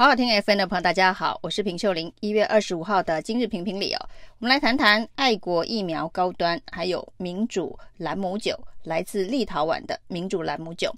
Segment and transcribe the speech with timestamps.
[0.00, 2.10] 好好听 FN 的朋友，大家好，我是平秀玲。
[2.20, 10.90] 一月二十五号的今日评评理哦，我们来谈谈爱国疫苗高端，还有民主兰姆酒，来自立陶宛的民主兰姆酒。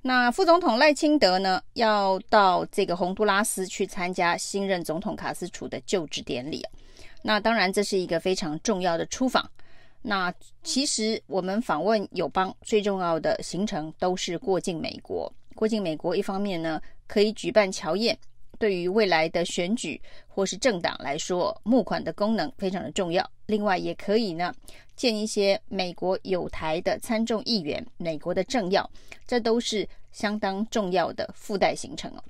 [0.00, 6.66] 那副总统赖清德呢，要到这个洪都拉斯去参加新任总统卡斯楚的就职典礼。
[7.22, 9.48] 那当然，这是一个非常重要的出访。
[10.02, 10.34] 那
[10.64, 15.32] 其实我们访问友邦最重要的行程都是过境美国。
[15.54, 18.18] 过境美国，一方面呢，可以举办侨宴。
[18.62, 23.28] 对于未来的选举或是政党来说，募款的功能非常的重要。
[23.46, 24.54] 另外，也可以呢
[24.94, 28.88] 见一些美国友台的参众议员、美国的政要，
[29.26, 32.22] 这都是相当重要的附带行程哦。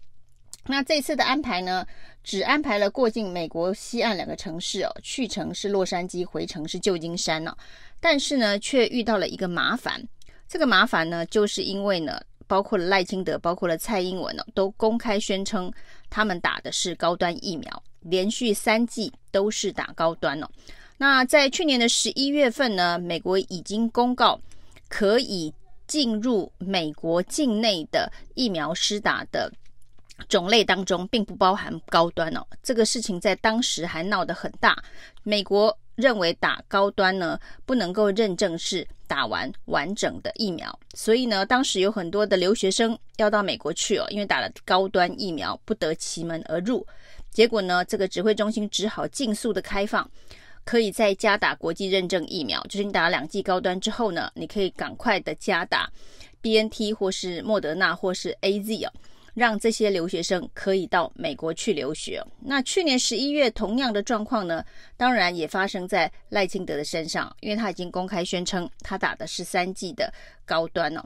[0.64, 1.86] 那这次的安排呢，
[2.24, 7.54] 只安排了过境美国西岸两个城市哦，去程是洛杉矶，回程是旧金山哦。
[8.00, 10.02] 但是呢，却遇到了一个麻烦。
[10.48, 12.18] 这个麻烦呢，就是因为呢。
[12.46, 15.72] 包括了赖清德，包括了蔡英文哦，都公开宣称
[16.08, 20.48] 他们打的是高端疫苗，连续三剂都是打高端哦。
[20.98, 24.40] 那在去年的十一月份呢，美国已经公告
[24.88, 25.52] 可以
[25.86, 29.52] 进入美国境内的疫苗施打的
[30.28, 32.46] 种类当中，并不包含高端哦。
[32.62, 34.82] 这个事情在当时还闹得很大，
[35.22, 35.76] 美国。
[35.94, 46.86] 认为打高端呢，不能够认证是打完完整的疫苗，所以呢，当时有很多的留学生要到美国去哦，因为打了高端疫苗不得其门而入。
[47.30, 50.10] 结果呢，这个指挥中心只好尽速的开放，
[50.64, 55.92] 可以再加打国际认证疫苗，就是你打了两剂高端之后呢，你可以赶快的加打
[56.40, 58.92] BNT 或是莫德纳或是 AZ 哦。
[59.34, 62.22] 让这些留学生可以到美国去留学。
[62.40, 64.64] 那去年十一月同样的状况呢，
[64.96, 70.12] 当然也发生在赖清德的身上，因为他已经公开宣称他打的是三剂的
[70.44, 71.04] 高端哦。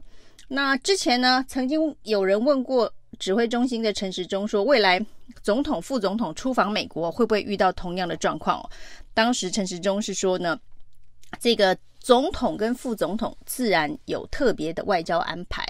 [0.48, 5.04] 那之前呢，曾经有人问过指挥中心的陈时中说，未来
[5.42, 8.70] 总统、副总统出访美国会不会遇到同样的状况哦？
[9.12, 10.56] 当时陈时中是说呢，
[11.40, 15.65] 这个总统跟副总统自然有特别的外交安排。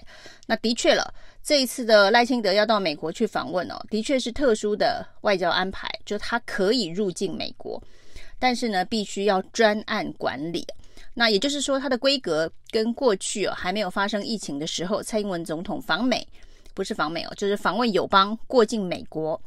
[0.46, 1.12] 那的确了。
[1.42, 7.80] 这一次的赖清德要到美国去访问哦，的确是特殊的外交安排，就他可以入境美国，
[8.36, 10.66] 但是呢，必须要专案管理。
[11.14, 16.26] 那也就是说，它的规格跟过去哦还没有发生疫情的时候，蔡英文总统访美
[16.74, 19.40] 不是访美哦，就是访问友邦过境美国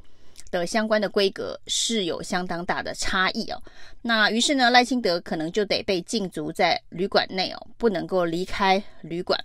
[0.49, 3.61] 的相关的规格是有相当大的差异哦。
[4.01, 9.37] 那于是呢，赖清德可能就得被禁足在旅馆内哦，不能够离开旅馆。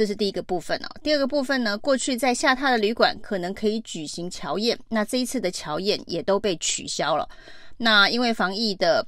[0.00, 0.88] 这是第一个部分哦。
[1.02, 7.28] 第二个部分呢，过去在下榻的旅馆可能可以举行乔宴，那这一次的乔宴也都被取消了。
[7.76, 9.06] 那因为防疫的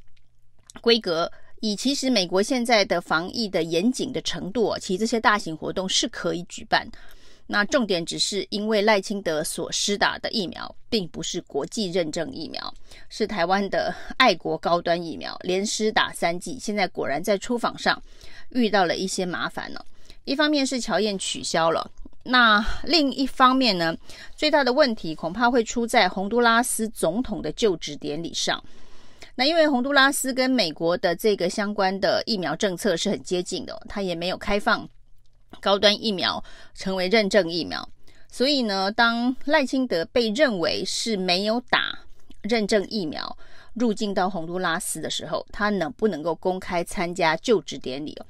[0.82, 1.32] 规格，
[1.62, 6.86] 以其实美国现在的防疫的严谨的程度，其实这些大型活动是可以举办。
[7.46, 12.74] 那重点只是因为赖清德所施打的疫苗，并不是国际认证疫苗，
[13.08, 17.98] 是台湾的爱国高端疫苗，连施打三剂，现在果然在出访上
[18.50, 19.82] 遇到了一些麻烦呢。
[20.24, 21.90] 一方面是乔宴取消了，
[22.24, 23.96] 那另一方面呢，
[24.36, 28.62] 最大的问题恐怕会出在洪都拉斯总统的就职典礼上。
[29.34, 34.88] 那因为洪都拉斯跟美国的这个相关的疫苗政策是很接近的，它也没有开放
[35.60, 36.42] 高端疫苗
[36.74, 37.88] 成为认证疫苗，
[38.30, 41.98] 所以呢，当赖清德被认为是没有打
[42.42, 43.36] 认证疫苗
[43.74, 48.26] 入境到洪都拉斯的时候，他能不能够公开参加就职典礼哦？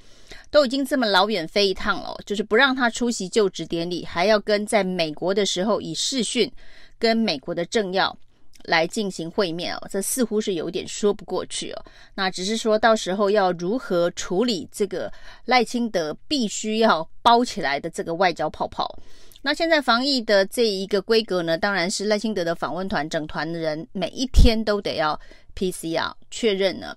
[0.51, 6.51] 都已经这么老远飞一趟了，就是不让他出席就职典礼，还要跟在美国的时候以视讯
[6.99, 8.17] 跟美国的政要
[8.65, 11.85] 来进行会面哦，这似乎是有点说不过去哦。
[12.15, 15.13] 那只是说到时候要如何处理这个
[15.45, 18.99] 赖清德必须要包起来的这个外交泡泡。
[19.41, 25.19] 那现在防疫的这一个规格呢，当然是赖清德的访问团整团的人每一天都得要
[25.57, 26.97] PCR 确认呢，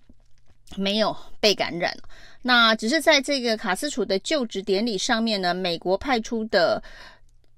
[0.75, 1.97] 没有被感染。
[2.43, 6.83] 那只是在这个卡斯楚的就职典礼上面呢，美国派出的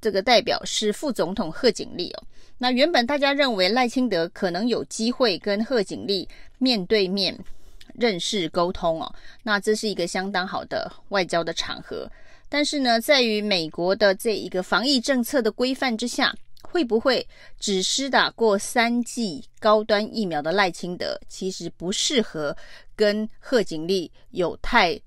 [0.07, 2.23] 这个代表是副总统贺锦丽哦。
[2.57, 6.25] 那原本大家认为赖清德可能有机会跟贺锦丽
[6.59, 7.38] 面对面
[7.94, 9.13] 认识沟通哦，
[9.44, 12.09] 那这是一个相当好的外交的场合。
[12.48, 17.27] 但是呢，在于美国的这一个防疫政策的规范之下，会不会
[17.60, 22.56] 只施打过三剂高端疫苗的赖清德，其实不适合
[22.95, 24.98] 跟贺锦丽有太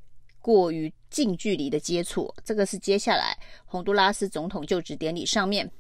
[0.43, 3.37] 过于近距离的接触，这个是接下来
[3.67, 5.71] 洪都拉斯总统就职典礼上面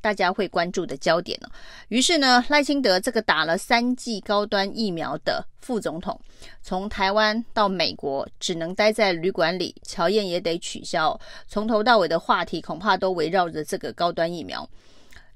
[0.00, 1.50] 大家会关注的焦点了。
[1.88, 6.18] 于是呢，赖清德这个打了三剂高端疫苗的副总统，
[6.62, 14.68] 从台湾到美国只能待在旅馆里，乔宴也得取消，从头到尾的话题恐怕都围绕着这个高端疫苗。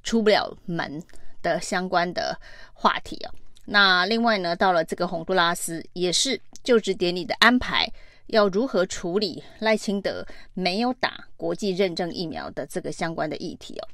[0.02, 1.02] 出不了门
[1.40, 2.38] 的相关的
[2.74, 3.32] 话题啊。
[3.64, 7.90] 那另外呢，到了这个洪都拉斯，也是就职典礼的安排，
[8.26, 13.88] 要如何处理赖清德没有打国际认证疫苗的这个相关的议题哦。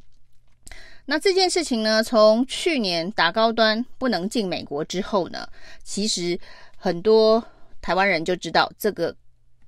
[1.06, 5.48] 那这件事情呢，从去年打高端不能进美国之后呢，
[5.82, 6.38] 其实
[6.76, 7.44] 很多
[7.80, 9.14] 台湾人就知道，这个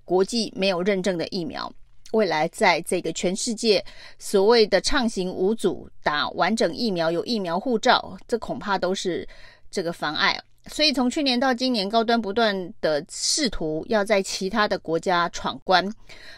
[0.04, 1.72] 国际没有认证的疫苗，
[2.12, 3.84] 未来在这个全世界
[4.18, 9.26] 所谓的畅行无阻打完整疫苗，有疫苗护照，这恐怕都是
[9.68, 10.40] 这个妨碍。
[10.68, 15.84] 所以从去年到今年，高端不断的试图要在其他的国家闯关，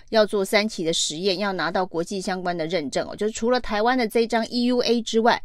[0.09, 3.15] 要做三期的实验，要拿到国际相关的认证哦。
[3.15, 5.41] 就是除了台湾的这张 EUA 之外，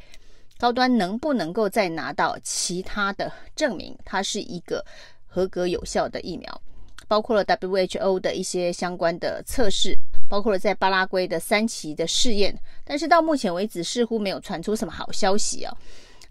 [0.58, 4.84] 高端能不能够再拿到其他的证明，它是一个
[5.28, 6.62] 合格有效的疫苗？
[7.08, 9.94] 包括了 WHO 的一些相关的测试，
[10.30, 15.78] 包括了在巴拉圭的三期的试验，但是到目前为止似乎没有传出什么好消息哦。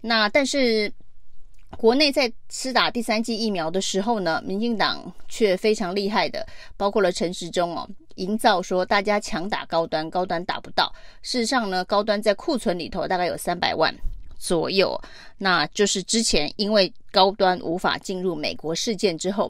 [0.01, 0.91] 那但是。
[1.77, 6.45] 国内在施打第三剂疫苗的时候呢，民进党却非常厉害的，
[6.75, 10.93] 包括了陈时中哦，营造说大家强打高端，高端打不到。
[11.21, 13.95] 事实上呢，高端在库存里头大概有三百万
[14.37, 14.99] 左右，
[15.37, 19.49] 那就是之前因为高端无法进入美国事件之后，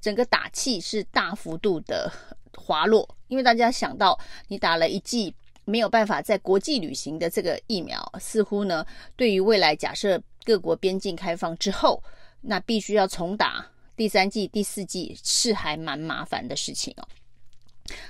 [0.00, 2.10] 整个打气是大幅度的
[2.56, 4.18] 滑落，因为大家想到
[4.48, 5.32] 你打了一剂
[5.64, 10.20] 没有办法在国际旅行的这个疫苗，似乎呢，对于未来假设。
[10.48, 12.02] 各国边境开放之后，
[12.40, 17.06] 那必须要重打第三季、第四季，是还蛮麻烦的事情哦。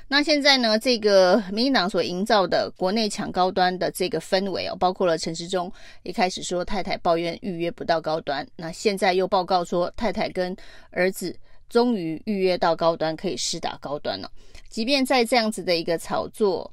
[0.07, 5.73] 那现在呢，这个民进党所营造的国内抢高端的这个氛围哦，包括了陈时中
[6.05, 10.57] 一开始说太太抱怨预约不到高端，那现在又报告说太太跟
[10.91, 11.37] 儿子
[11.69, 14.31] 终于预约到高端，可以施打高端了。
[14.69, 16.71] 即便在这样子的一个炒作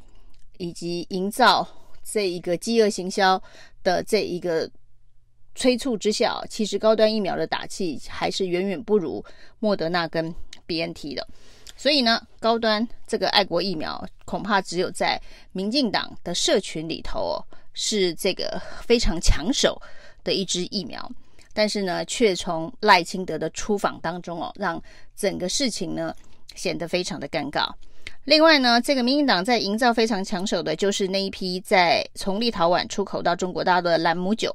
[0.60, 1.68] 以及营造
[2.04, 3.42] 这一个饥饿行销
[3.82, 4.70] 的这一个。
[5.56, 9.24] 催促之下，其实高端疫苗的打气还是远远不如
[9.60, 10.36] 莫德纳跟
[10.68, 11.26] BNT 的。
[11.78, 15.22] 所以呢，高端这个爱国疫苗恐怕只有在
[15.52, 17.36] 民进党的社群里头哦，
[17.74, 19.82] 是这个非常抢手
[20.24, 21.12] 的一支疫苗。
[21.54, 24.82] 但是呢，却从赖清德的出访当中哦，让
[25.16, 26.14] 整个事情呢
[26.54, 27.70] 显得非常的尴尬。
[28.26, 34.54] 另外呢，这个民进党在营造非常抢手的就是那一批在从立陶宛出口到中国大陆的兰姆酒。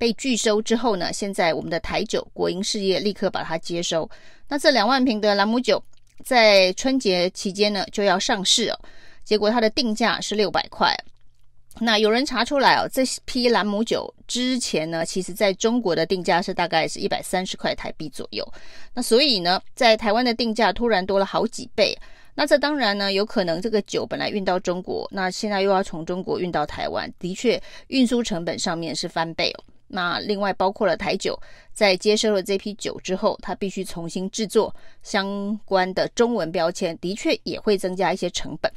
[0.00, 4.08] 被拒收之后呢，现在我们的台酒国营事业立刻把它接收。
[4.48, 5.82] 那这两万瓶的兰姆酒
[6.24, 8.78] 在春节期间呢就要上市哦，
[9.24, 10.96] 结果它的定价是六百块。
[11.78, 18.42] 那有人查出来哦，这批兰姆酒之前呢，其实在中国的定价是大概是一百三十块台币左右。
[18.94, 21.94] 那所以呢，在台湾的定价突然多了好几倍。
[22.34, 29.64] 那这当然呢，有可能这个酒本来运到中国，那现在又要从中国运到台湾，的确运输成本上面是翻倍哦。
[29.92, 31.36] 那另外包括了台酒，
[31.72, 38.72] 在接收了这批酒之后，它必须重新制作相关的中文标签，的确也会增加一些成本。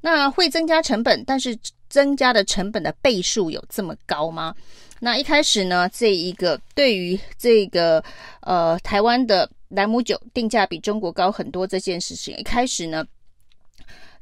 [0.00, 1.56] 那会增加成本，但是
[1.88, 4.54] 增加的成本的倍数有这么高吗？
[4.98, 8.02] 那一开始呢，这一个对于这个
[8.40, 13.06] 呃台湾的兰姆酒定价比中国高很多这件事情，一开始呢。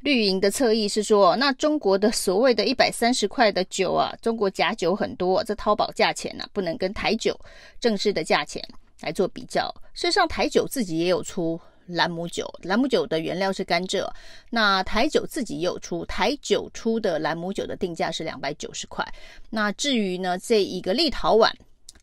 [0.05, 7.35] 绿营的侧翼是说，那中国的所谓的一百三十块的酒啊，中国假酒很多，这淘宝价钱呢、不能跟台酒
[7.79, 8.63] 正式的价钱
[9.01, 9.67] 来做比较。
[9.95, 14.07] 事实上，台酒自己也有出兰姆酒，兰姆酒的原料是甘蔗，
[14.51, 19.03] 那台酒自己也有出，台酒出的兰姆酒的定价是两百九十块。
[19.49, 21.51] 那至于呢，这一个立陶宛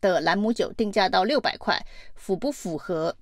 [0.01, 1.81] 的兰姆酒定价到六百块，
[2.15, 3.15] 符不符合？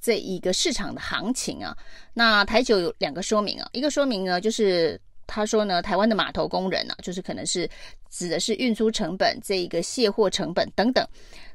[0.00, 1.76] 这一个市场的行情啊，
[2.14, 7.68] 那台酒有两个说明啊，一个说明呢，就是他说呢，台湾的码头工人呢、啊，就是可能是
[8.10, 11.06] 指的是运输成本、这一个卸货成本等等，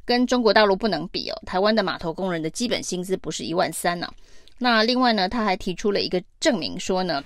[0.06, 1.42] 跟中国大陆不能比哦。
[1.46, 4.14] 台湾的码头工人的基本薪资不是一万三呢、啊。
[4.58, 7.24] 那另外呢，他还提出了一个证明，说呢，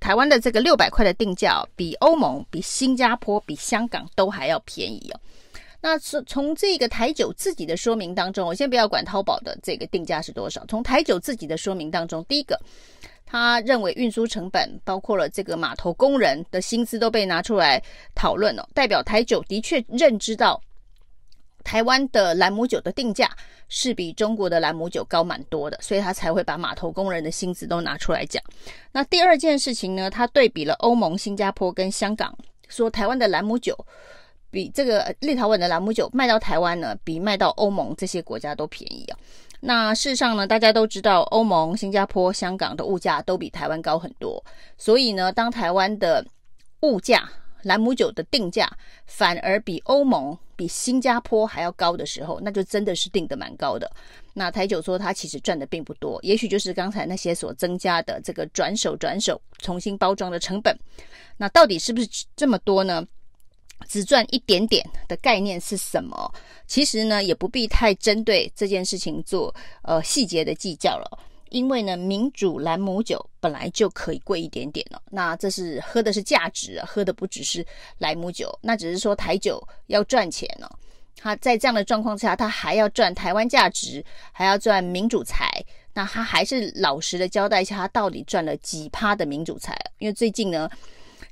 [0.00, 5.20] 台湾的这个六百块的定价比欧盟、比新加坡、比香港都还要便宜哦。
[5.84, 10.64] 那从从这个台酒自己的说明当中，我先不要管淘宝的这个定价是多少。
[10.64, 12.58] 从台酒自己的说明当中，第一个，
[13.26, 17.78] 他认为运输成本包括了这个码头工人的薪资都被拿出来
[18.14, 20.58] 讨论了，代表台酒的确认知到
[21.62, 23.30] 台湾的兰姆酒的定价
[23.68, 28.42] 是比中国的兰姆酒高蛮多的，所以他才会把码头工人的薪资都拿出来讲。
[28.90, 32.34] 那第二件事情呢，他对比了欧盟、新加坡跟香港，
[32.70, 33.76] 说台湾的兰姆酒。
[34.54, 39.18] 比这个立陶宛的兰姆酒卖到台湾呢，比卖到欧盟这些国家都便宜啊。
[39.58, 44.42] 那事实上呢，大家都知道，欧盟、新加坡、香港的物价都比台湾高很多。
[44.78, 46.24] 所以呢，当台湾的
[46.82, 47.28] 物价
[47.62, 48.70] 兰姆酒的定价
[49.06, 53.90] 反而比欧盟、比新加坡还要高的时候，那就真的是定得蛮高的。
[54.34, 60.78] 那台酒说它其实赚的并不多，也许就是刚才那些所增加的这个转手、转手、重新包装的成本。
[61.36, 63.04] 那到底是不是这么多呢？
[63.88, 66.32] 只赚一点点的概念是什么？
[66.66, 71.18] 其实呢，也不必太针对这件事情做呃细节的计较了。
[71.50, 75.00] 因为呢，民主兰姆酒本来就可以贵一点点了。
[75.10, 77.64] 那这是喝的是价值，喝的不只是
[77.98, 78.58] 兰姆酒。
[78.60, 80.68] 那只是说台酒要赚钱呢，
[81.16, 85.48] 他在这样的状况下，他还要赚台湾价值，还要赚民主财。
[85.92, 89.78] 那他还是老实的交代一下，他到底赚了几趴的民主财？
[89.98, 90.68] 因为最近呢，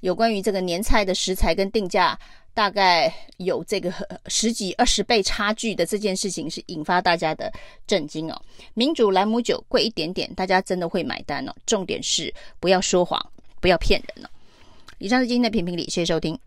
[0.03, 2.17] 有关于这个年菜的食材跟定价。
[2.55, 3.91] 大概有这个
[4.27, 7.51] 十几二十倍差距的这件事情，是引发大家的
[7.87, 8.39] 震惊哦。
[8.75, 11.55] 民主兰姆酒贵一点点，大家真的会买单哦。
[11.65, 12.31] 重点是
[12.61, 13.19] 不要说谎，
[13.59, 14.29] 不要骗人哦。
[14.99, 16.39] 以上是今天的评评理，谢谢收听。